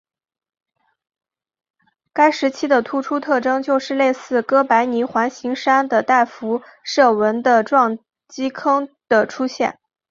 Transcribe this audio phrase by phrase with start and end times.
[2.11, 9.77] 该时期的突出特征就是类似哥白尼环形山的带辐射纹的撞击坑的出现。